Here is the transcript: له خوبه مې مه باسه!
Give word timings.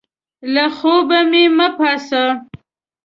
له 0.53 0.65
خوبه 0.77 1.19
مې 1.31 1.43
مه 1.57 1.67
باسه! 1.77 2.23